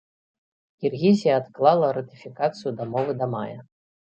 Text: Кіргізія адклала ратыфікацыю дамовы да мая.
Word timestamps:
Кіргізія 0.85 1.35
адклала 1.41 1.91
ратыфікацыю 1.99 2.75
дамовы 2.81 3.11
да 3.21 3.25
мая. 3.37 3.59